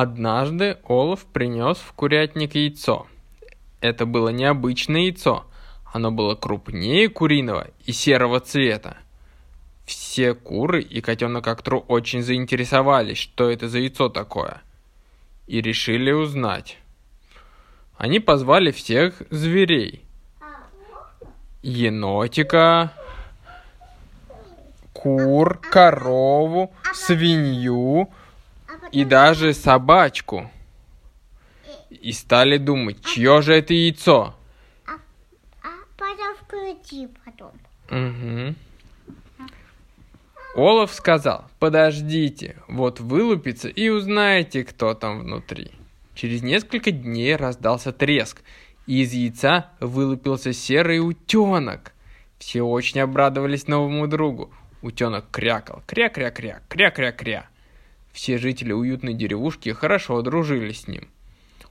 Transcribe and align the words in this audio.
Однажды 0.00 0.78
Олаф 0.84 1.24
принес 1.24 1.76
в 1.76 1.92
курятник 1.92 2.54
яйцо. 2.54 3.08
Это 3.80 4.06
было 4.06 4.28
необычное 4.28 5.00
яйцо. 5.00 5.44
Оно 5.92 6.12
было 6.12 6.36
крупнее 6.36 7.08
куриного 7.08 7.66
и 7.84 7.90
серого 7.90 8.38
цвета. 8.38 8.98
Все 9.86 10.34
куры 10.34 10.82
и 10.82 11.00
котенок 11.00 11.48
Актру 11.48 11.84
очень 11.88 12.22
заинтересовались, 12.22 13.18
что 13.18 13.50
это 13.50 13.68
за 13.68 13.80
яйцо 13.80 14.08
такое, 14.08 14.62
и 15.48 15.60
решили 15.60 16.12
узнать. 16.12 16.78
Они 17.96 18.20
позвали 18.20 18.70
всех 18.70 19.20
зверей. 19.30 20.04
Енотика, 21.62 22.92
кур, 24.92 25.58
корову, 25.58 26.72
свинью 26.94 28.10
и 28.92 29.04
даже 29.04 29.54
собачку. 29.54 30.50
И 31.90 32.12
стали 32.12 32.58
думать, 32.58 33.04
чье 33.04 33.42
же 33.42 33.54
это 33.54 33.74
яйцо. 33.74 34.34
А 34.86 34.98
потом 35.96 36.36
включи 36.36 37.08
потом. 37.24 37.52
Угу. 37.90 38.54
Олаф 40.54 40.92
сказал, 40.92 41.44
подождите, 41.58 42.56
вот 42.68 43.00
вылупится 43.00 43.68
и 43.68 43.88
узнаете, 43.88 44.64
кто 44.64 44.94
там 44.94 45.20
внутри. 45.20 45.70
Через 46.14 46.42
несколько 46.42 46.90
дней 46.90 47.36
раздался 47.36 47.92
треск, 47.92 48.42
и 48.86 49.02
из 49.02 49.12
яйца 49.12 49.70
вылупился 49.80 50.52
серый 50.52 50.98
утенок. 50.98 51.92
Все 52.38 52.62
очень 52.62 53.00
обрадовались 53.00 53.68
новому 53.68 54.08
другу. 54.08 54.50
Утенок 54.82 55.26
крякал, 55.30 55.82
кря-кря-кря, 55.86 56.62
кря-кря-кря. 56.68 57.46
Все 58.18 58.36
жители 58.36 58.72
уютной 58.72 59.14
деревушки 59.14 59.68
хорошо 59.68 60.20
дружили 60.22 60.72
с 60.72 60.88
ним. 60.88 61.06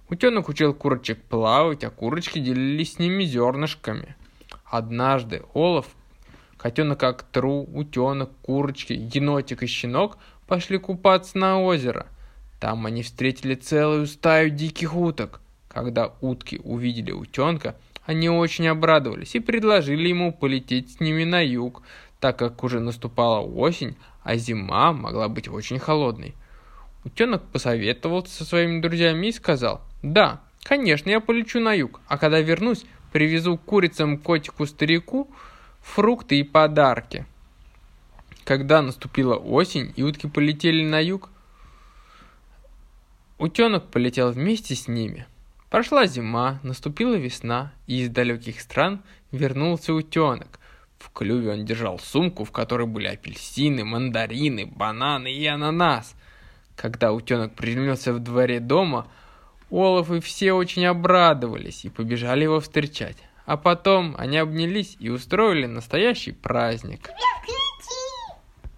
Утенок 0.07 0.47
учил 0.47 0.73
курочек 0.73 1.21
плавать, 1.23 1.83
а 1.83 1.89
курочки 1.89 2.39
делились 2.39 2.93
с 2.93 2.99
ними 2.99 3.25
зернышками. 3.25 4.15
Однажды 4.63 5.43
Олаф, 5.53 5.87
котенок 6.55 7.03
Актру, 7.03 7.63
утенок, 7.73 8.31
курочки, 8.43 8.93
енотик 8.93 9.61
и 9.63 9.67
щенок 9.67 10.19
пошли 10.47 10.77
купаться 10.77 11.37
на 11.37 11.61
озеро. 11.61 12.07
Там 12.61 12.85
они 12.85 13.03
встретили 13.03 13.55
целую 13.55 14.07
стаю 14.07 14.49
диких 14.49 14.95
уток. 14.95 15.41
Когда 15.67 16.13
утки 16.21 16.61
увидели 16.63 17.11
утенка, 17.11 17.75
они 18.05 18.29
очень 18.29 18.69
обрадовались 18.69 19.35
и 19.35 19.41
предложили 19.41 20.07
ему 20.07 20.31
полететь 20.31 20.93
с 20.93 20.99
ними 21.01 21.25
на 21.25 21.45
юг, 21.45 21.83
так 22.19 22.37
как 22.37 22.63
уже 22.63 22.79
наступала 22.79 23.39
осень, 23.41 23.95
а 24.23 24.35
зима 24.35 24.91
могла 24.93 25.27
быть 25.29 25.47
очень 25.47 25.79
холодной. 25.79 26.33
Утенок 27.03 27.43
посоветовался 27.43 28.33
со 28.33 28.45
своими 28.45 28.81
друзьями 28.81 29.27
и 29.27 29.31
сказал, 29.31 29.81
«Да, 30.01 30.41
конечно, 30.63 31.09
я 31.09 31.19
полечу 31.19 31.59
на 31.59 31.73
юг, 31.73 32.01
а 32.07 32.17
когда 32.17 32.39
вернусь, 32.41 32.85
привезу 33.13 33.57
курицам, 33.57 34.17
котику, 34.17 34.65
старику 34.65 35.29
фрукты 35.81 36.39
и 36.39 36.43
подарки». 36.43 37.25
Когда 38.43 38.81
наступила 38.81 39.35
осень 39.35 39.93
и 39.95 40.03
утки 40.03 40.27
полетели 40.27 40.83
на 40.83 40.99
юг, 40.99 41.29
утенок 43.37 43.87
полетел 43.87 44.31
вместе 44.31 44.73
с 44.73 44.87
ними. 44.87 45.27
Прошла 45.69 46.05
зима, 46.05 46.59
наступила 46.63 47.15
весна, 47.15 47.73
и 47.87 48.01
из 48.01 48.09
далеких 48.09 48.61
стран 48.61 49.01
вернулся 49.31 49.93
утенок– 49.93 50.59
в 50.99 51.11
клюве 51.11 51.51
он 51.51 51.65
держал 51.65 51.99
сумку, 51.99 52.43
в 52.43 52.51
которой 52.51 52.87
были 52.87 53.07
апельсины, 53.07 53.83
мандарины, 53.83 54.65
бананы 54.65 55.31
и 55.31 55.45
ананас. 55.45 56.15
Когда 56.75 57.11
утенок 57.11 57.53
приземлился 57.53 58.13
в 58.13 58.19
дворе 58.19 58.59
дома, 58.59 59.07
Олаф 59.69 60.11
и 60.11 60.19
все 60.19 60.53
очень 60.53 60.85
обрадовались 60.85 61.85
и 61.85 61.89
побежали 61.89 62.43
его 62.43 62.59
встречать. 62.59 63.17
А 63.45 63.57
потом 63.57 64.15
они 64.17 64.37
обнялись 64.37 64.97
и 64.99 65.09
устроили 65.09 65.65
настоящий 65.65 66.31
праздник. 66.31 67.03
Привет, 67.03 67.56